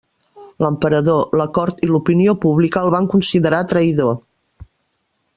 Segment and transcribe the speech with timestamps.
[0.63, 4.17] L'emperador, la cort i l'opinió pública el van considerar traïdor.